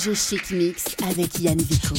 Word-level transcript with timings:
FG 0.00 0.14
Chic 0.14 0.50
Mix 0.52 0.84
avec 1.02 1.38
Yann 1.40 1.58
Vico. 1.58 1.94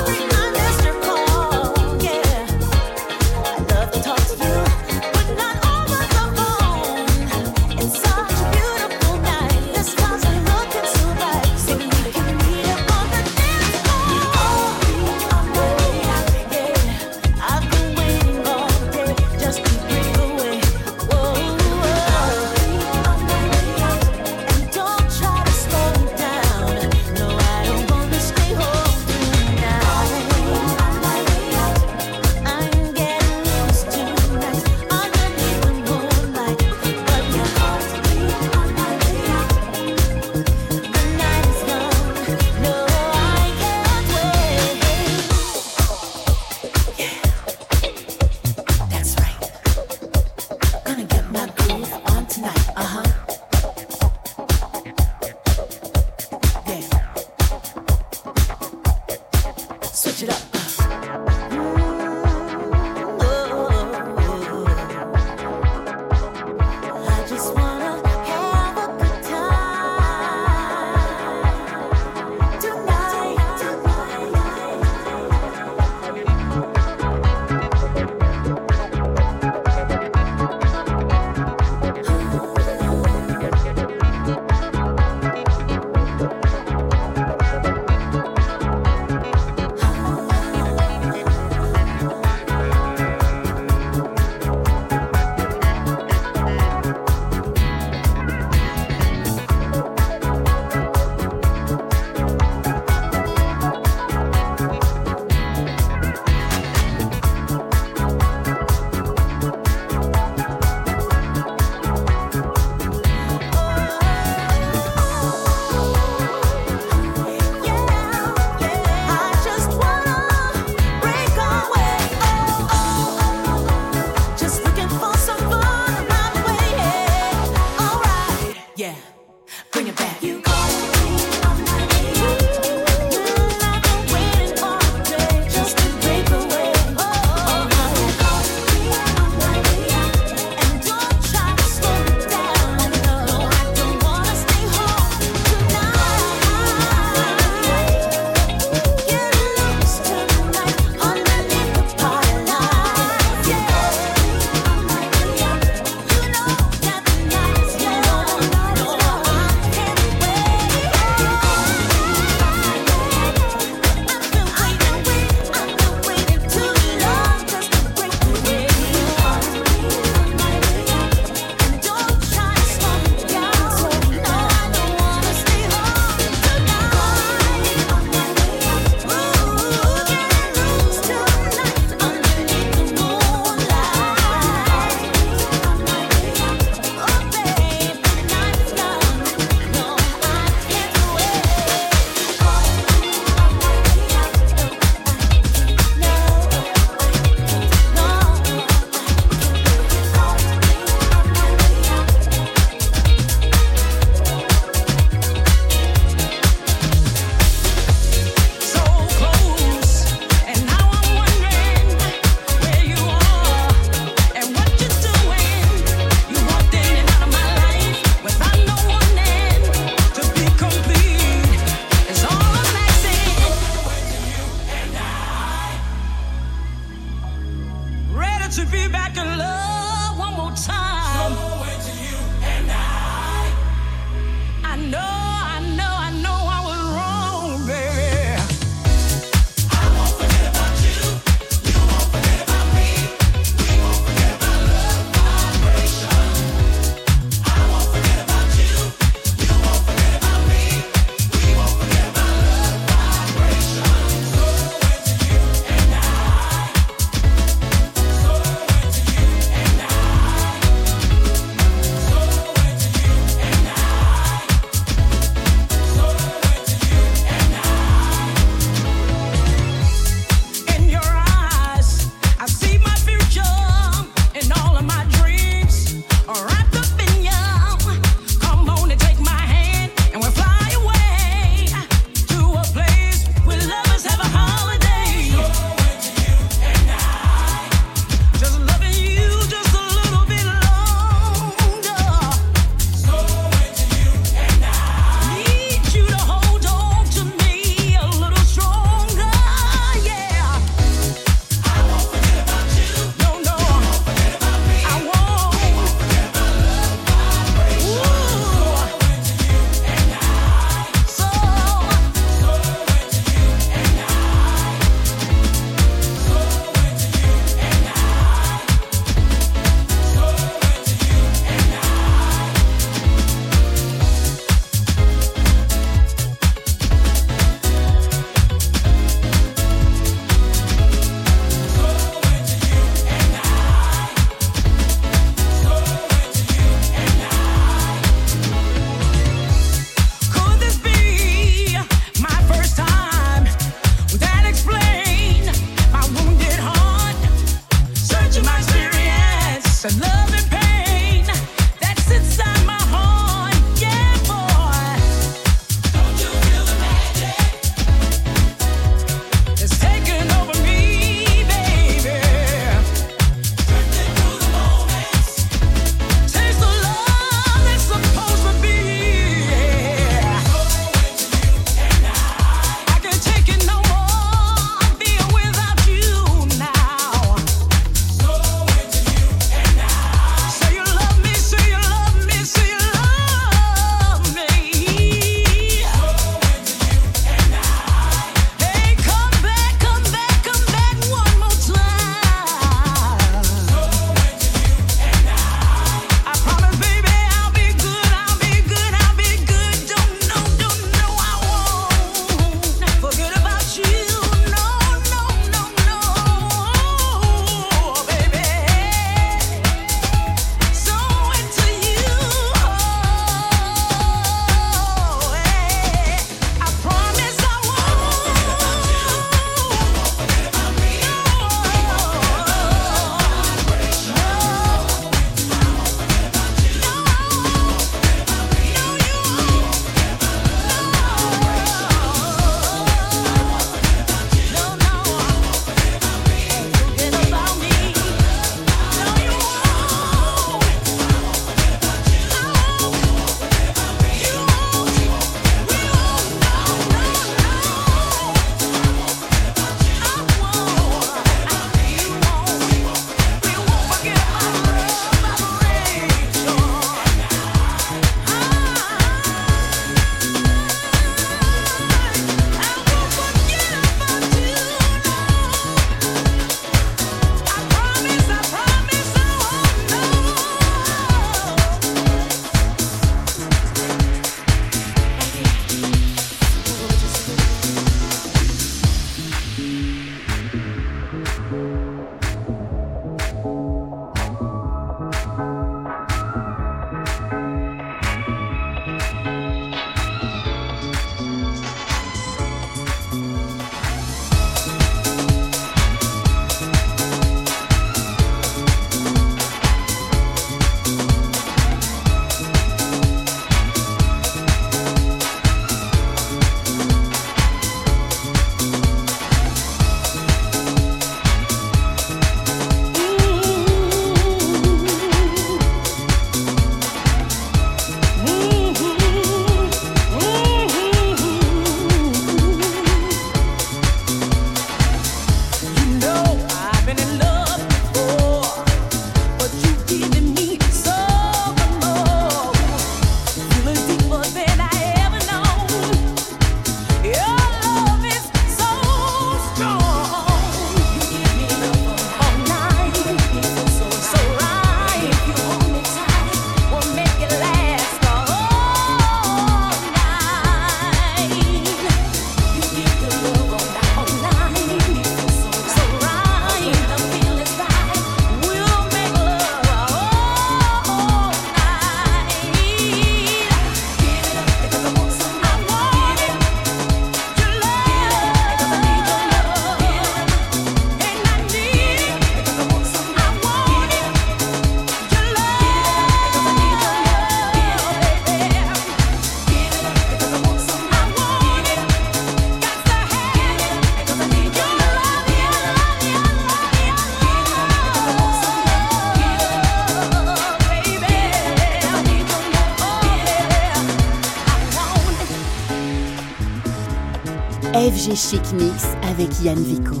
Chic 598.16 598.40
Mix 598.54 598.86
avec 599.02 599.28
Yann 599.42 599.62
Vico. 599.62 600.00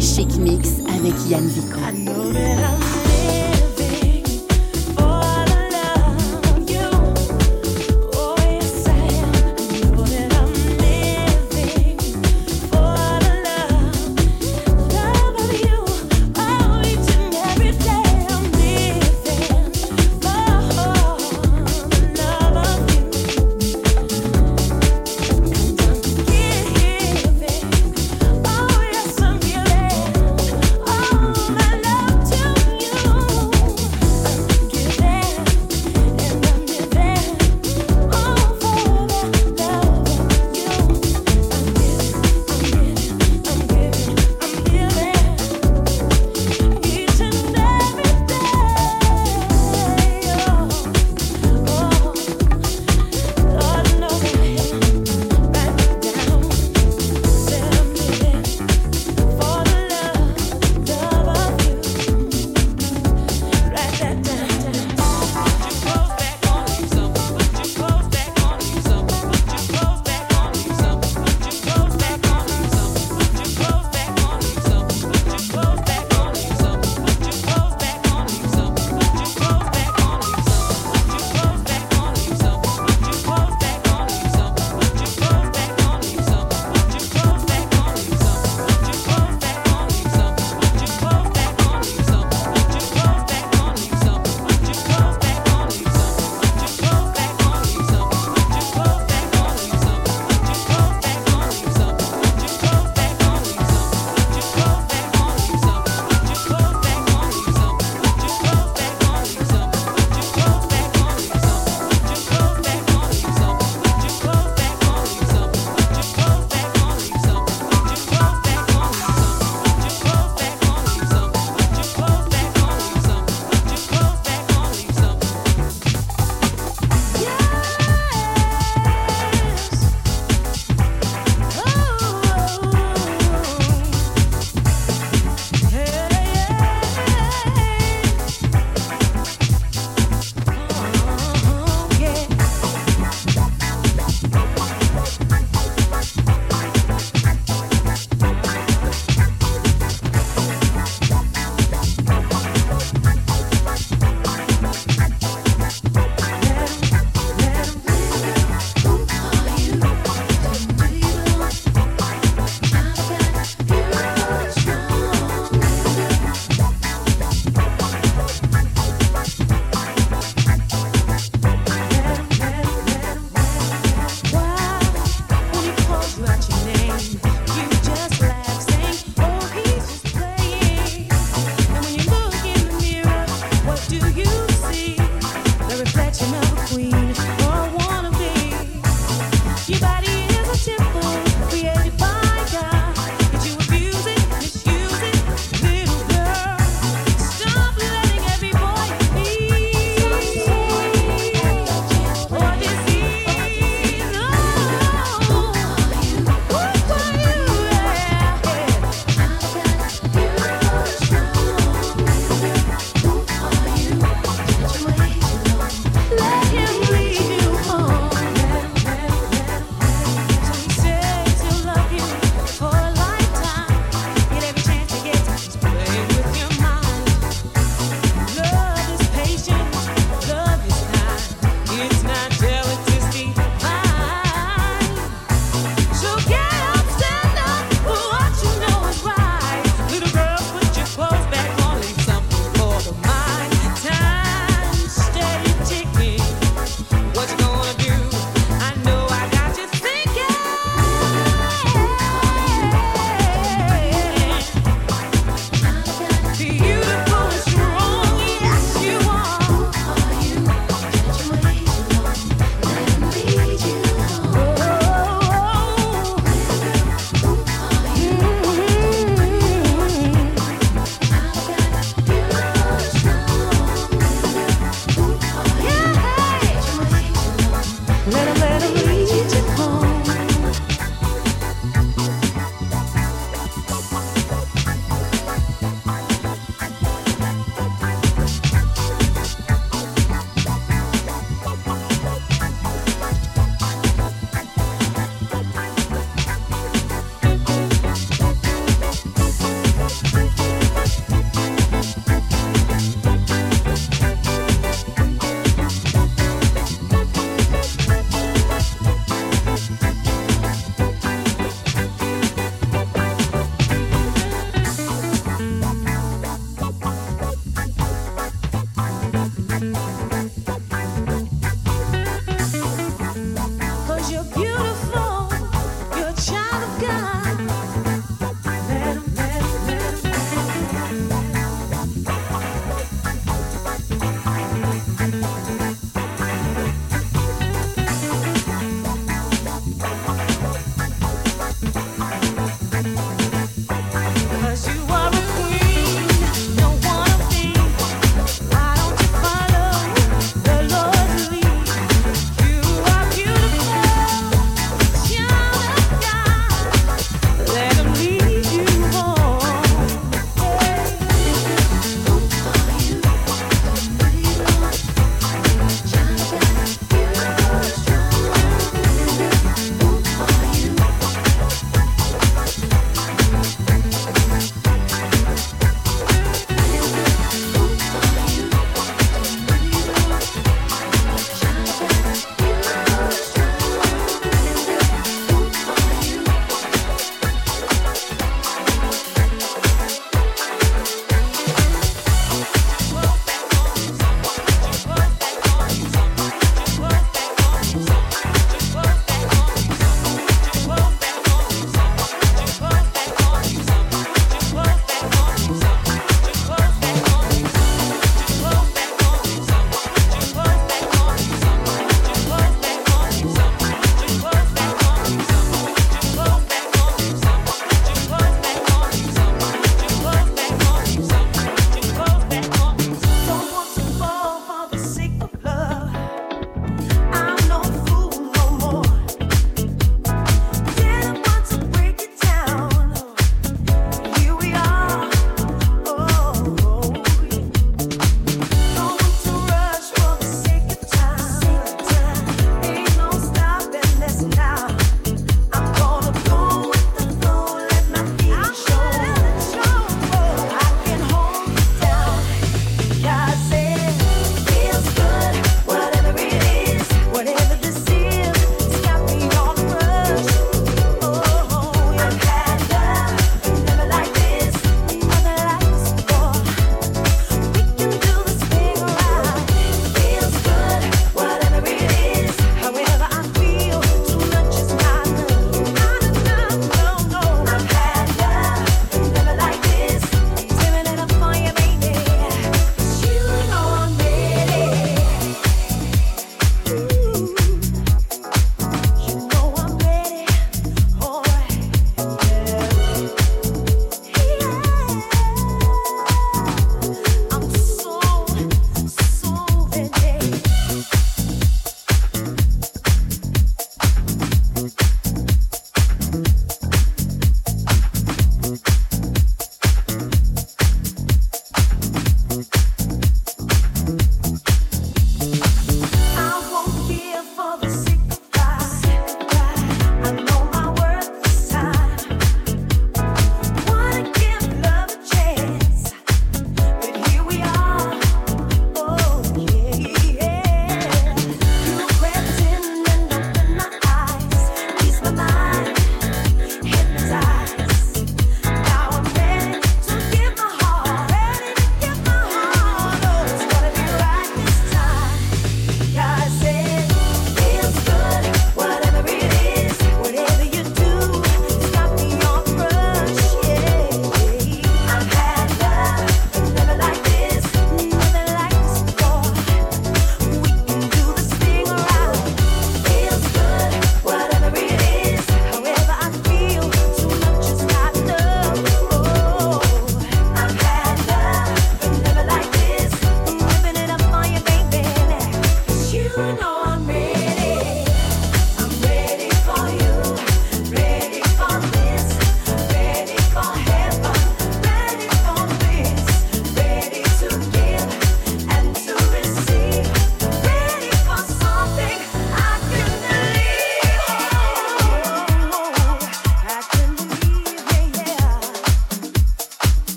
Chic 0.00 0.36
Mix 0.38 0.68
avec 0.88 1.14
Yann 1.28 1.46
Vico. 1.48 2.07